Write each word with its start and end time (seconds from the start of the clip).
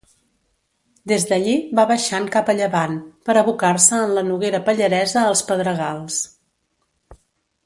Des 1.11 1.25
d'allí 1.31 1.53
va 1.79 1.85
baixant 1.91 2.25
cap 2.37 2.49
a 2.53 2.57
llevant, 2.61 2.97
per 3.29 3.37
abocar-se 3.43 4.01
en 4.07 4.17
la 4.19 4.27
Noguera 4.31 4.65
Pallaresa 4.71 5.27
als 5.29 5.49
Pedregals. 5.53 6.23